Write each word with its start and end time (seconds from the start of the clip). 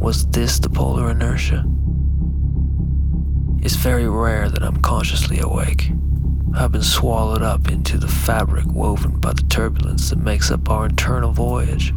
Was 0.00 0.26
this 0.28 0.58
the 0.58 0.70
polar 0.70 1.10
inertia? 1.10 1.62
It's 3.60 3.76
very 3.76 4.08
rare 4.08 4.48
that 4.48 4.62
I'm 4.62 4.80
consciously 4.80 5.40
awake. 5.40 5.90
I've 6.54 6.72
been 6.72 6.82
swallowed 6.82 7.42
up 7.42 7.68
into 7.68 7.98
the 7.98 8.08
fabric 8.08 8.64
woven 8.68 9.20
by 9.20 9.34
the 9.34 9.42
turbulence 9.42 10.08
that 10.08 10.18
makes 10.18 10.50
up 10.50 10.70
our 10.70 10.86
internal 10.86 11.32
voyage. 11.32 11.92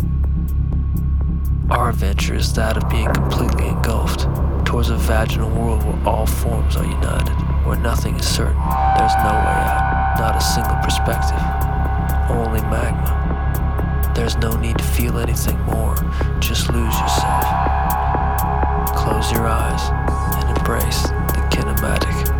Our 1.69 1.91
adventure 1.91 2.35
is 2.35 2.51
that 2.55 2.75
of 2.75 2.89
being 2.89 3.07
completely 3.13 3.67
engulfed 3.67 4.27
towards 4.65 4.89
a 4.89 4.97
vaginal 4.97 5.49
world 5.49 5.83
where 5.83 6.05
all 6.05 6.25
forms 6.25 6.75
are 6.75 6.85
united, 6.85 7.33
where 7.65 7.79
nothing 7.79 8.15
is 8.15 8.27
certain, 8.27 8.59
there's 8.97 9.15
no 9.15 9.31
way 9.31 9.63
out, 9.63 10.15
not 10.19 10.35
a 10.35 10.41
single 10.41 10.75
perspective, 10.83 11.39
only 12.29 12.59
magma. 12.69 14.11
There's 14.13 14.35
no 14.35 14.57
need 14.57 14.77
to 14.77 14.83
feel 14.83 15.19
anything 15.19 15.57
more, 15.61 15.95
just 16.41 16.69
lose 16.69 16.99
yourself. 16.99 17.72
Close 19.03 19.33
your 19.33 19.45
eyes 19.45 19.81
and 20.37 20.57
embrace 20.57 21.01
the 21.03 21.45
kinematic 21.51 22.32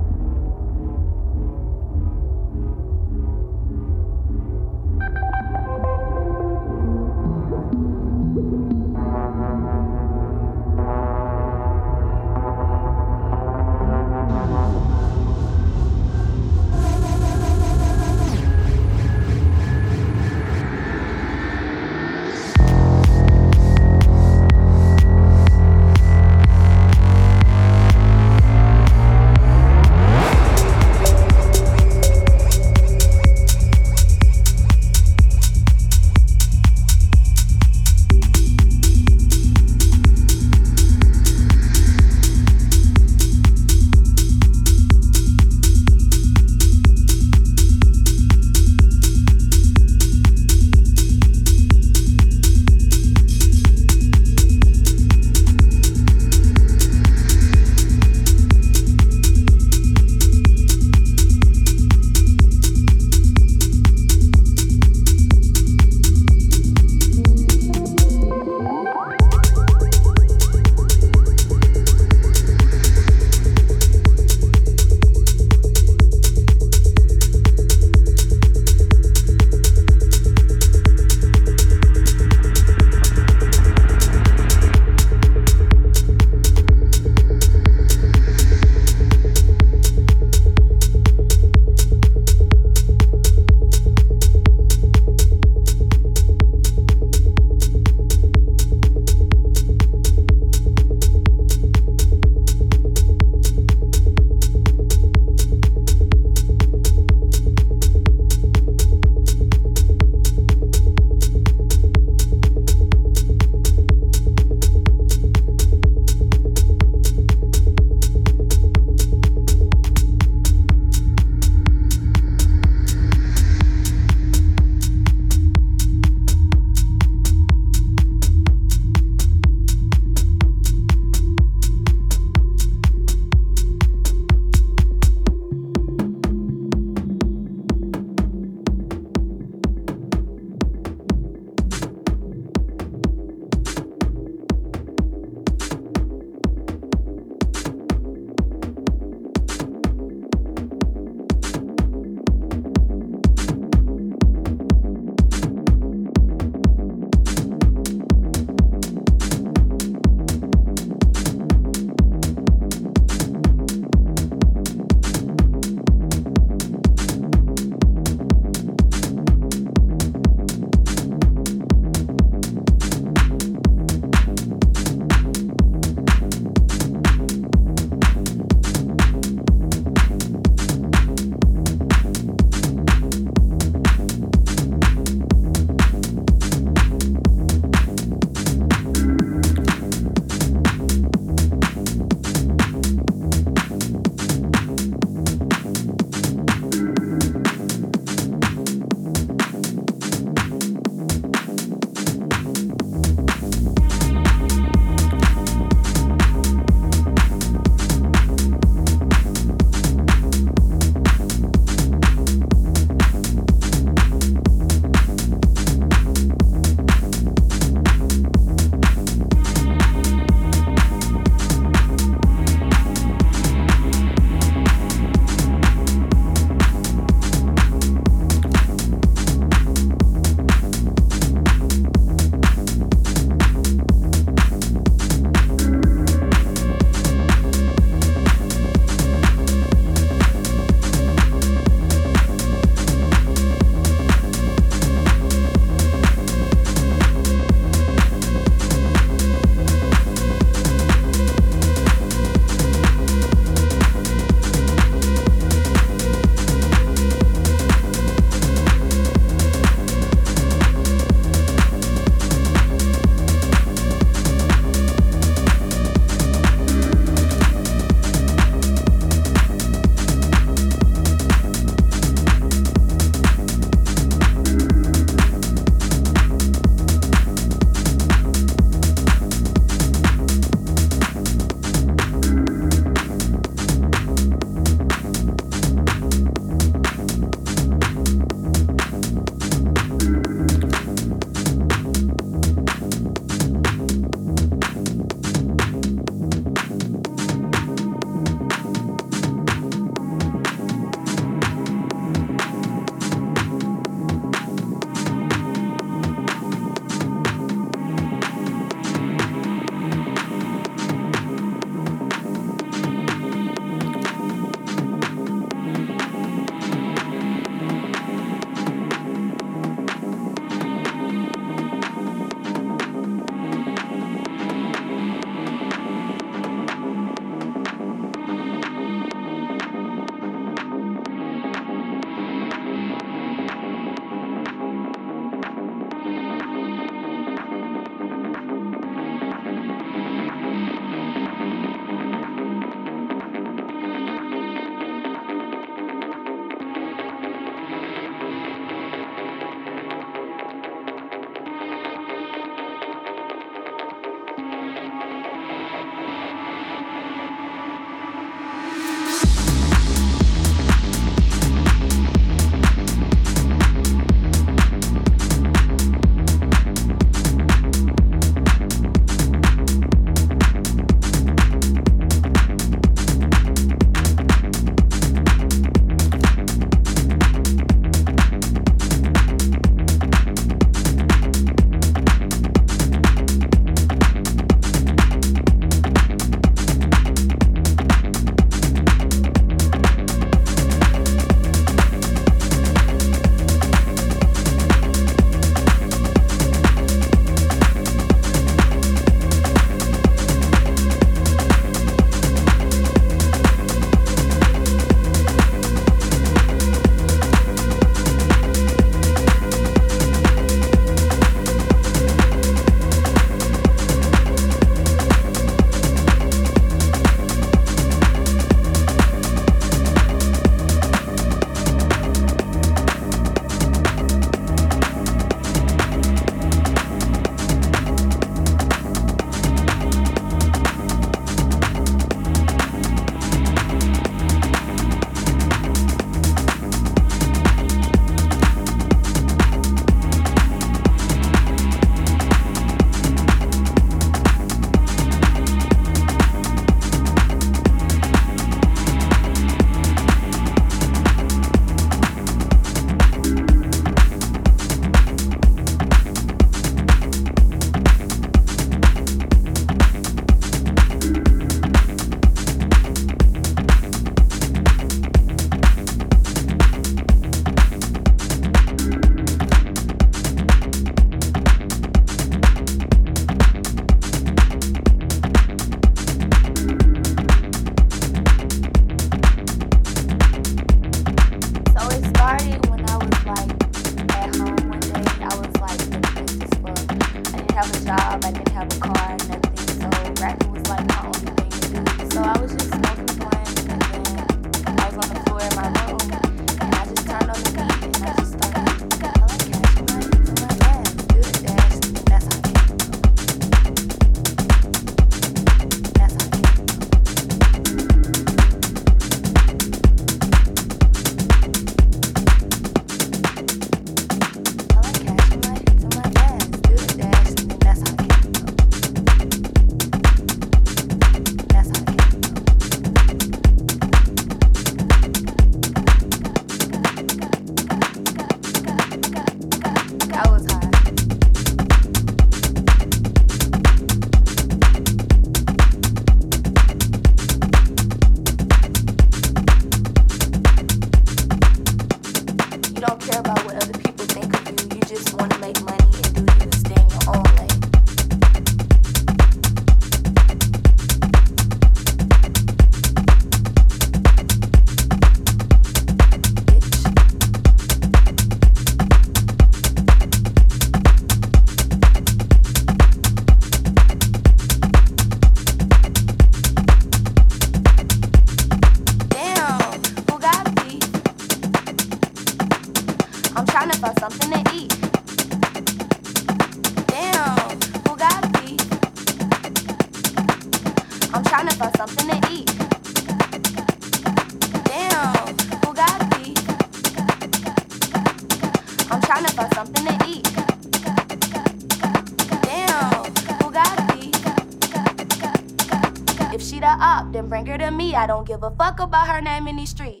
her 599.61 600.00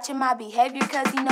watching 0.00 0.18
my 0.18 0.34
behavior 0.34 0.80
cause 0.82 1.12
you 1.14 1.22
know 1.24 1.29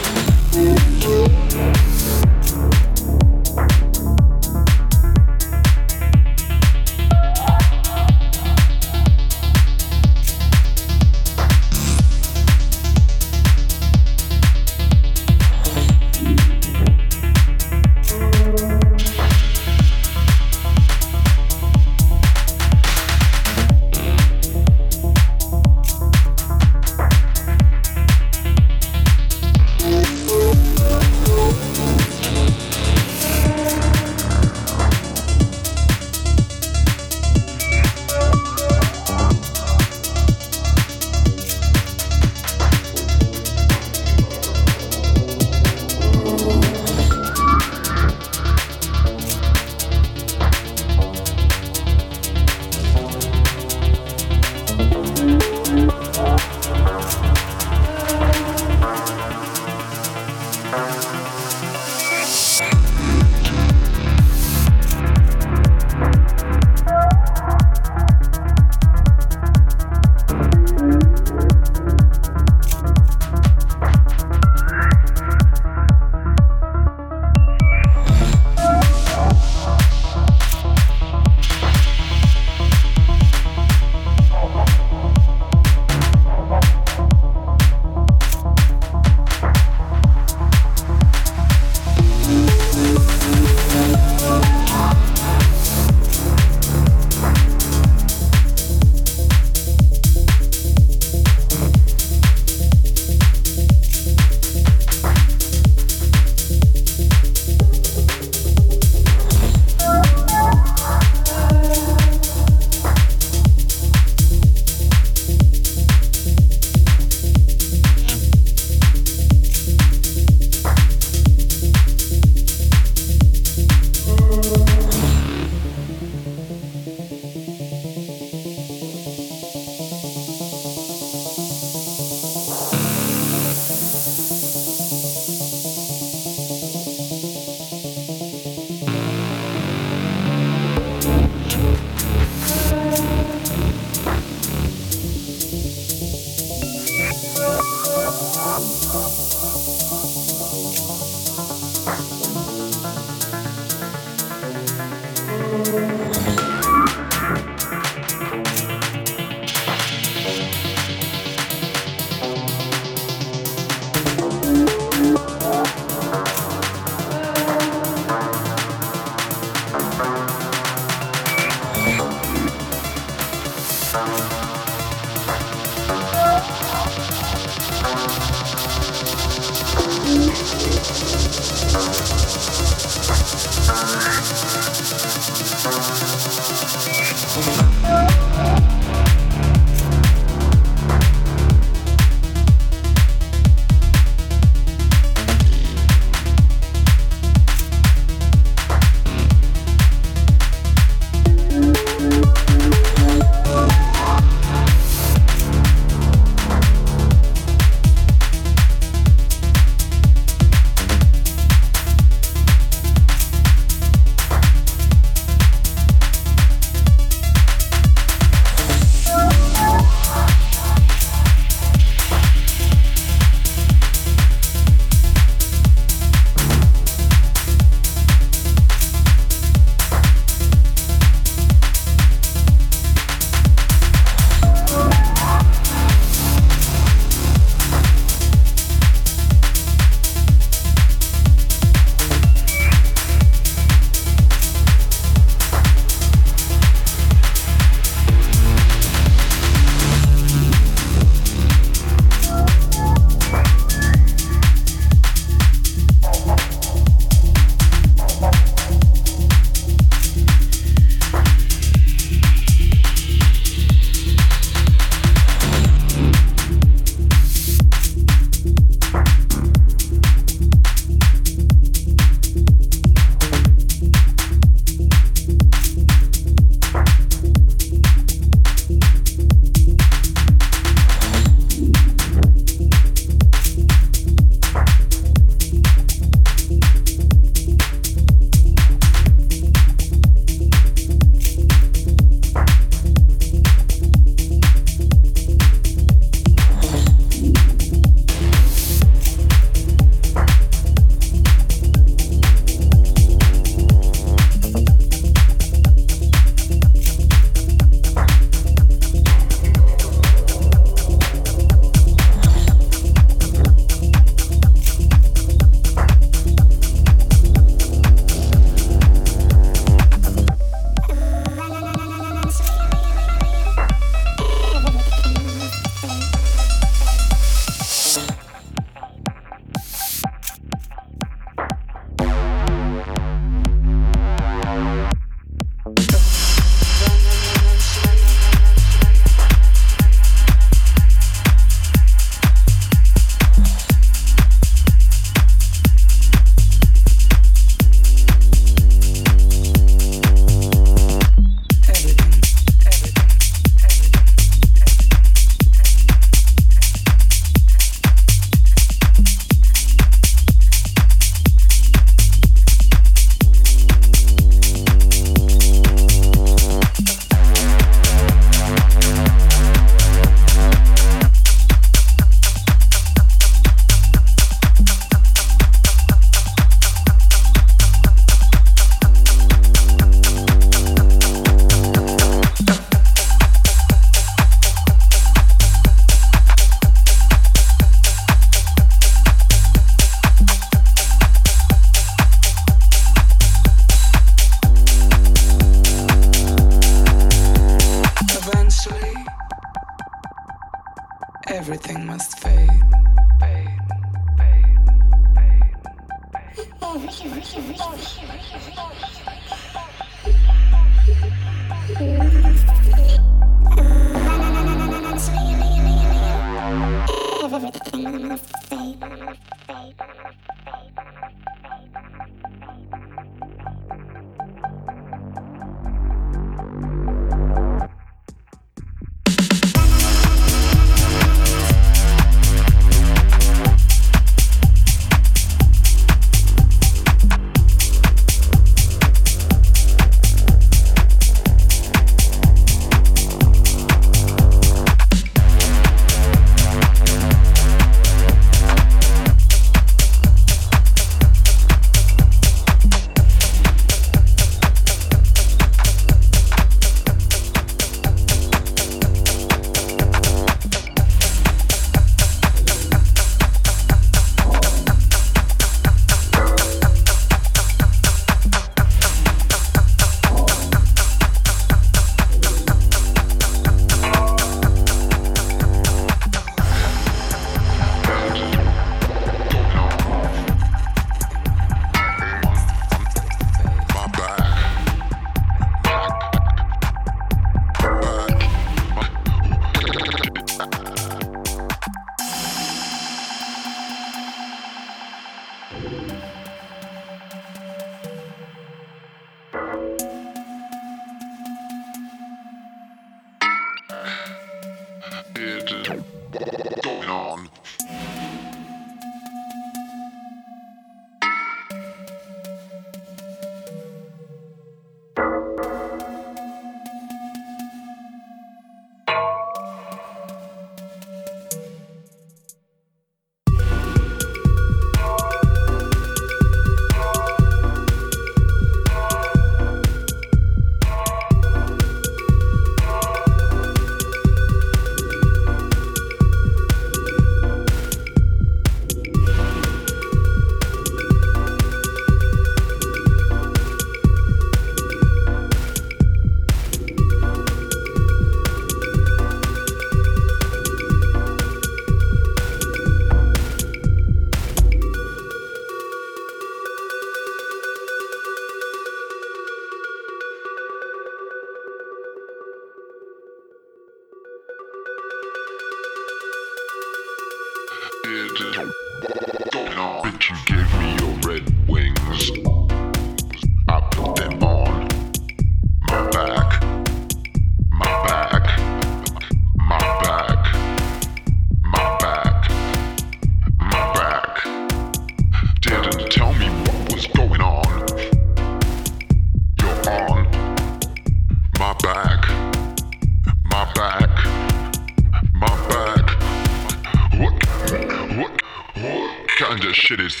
shit 599.71 599.79
is? 599.79 600.00